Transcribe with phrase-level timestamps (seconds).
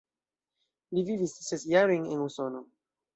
[0.95, 2.63] Li vivis ses jarojn en Usono.